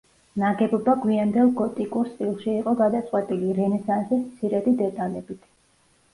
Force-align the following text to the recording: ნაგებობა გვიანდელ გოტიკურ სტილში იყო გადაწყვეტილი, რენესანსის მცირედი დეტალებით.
ნაგებობა 0.43 0.95
გვიანდელ 1.03 1.51
გოტიკურ 1.59 2.09
სტილში 2.13 2.49
იყო 2.63 2.73
გადაწყვეტილი, 2.81 3.53
რენესანსის 3.61 4.27
მცირედი 4.27 4.77
დეტალებით. 4.83 5.49